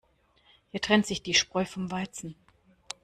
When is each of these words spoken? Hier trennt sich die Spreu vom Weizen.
Hier 0.71 0.81
trennt 0.81 1.05
sich 1.05 1.21
die 1.21 1.35
Spreu 1.35 1.63
vom 1.63 1.91
Weizen. 1.91 2.33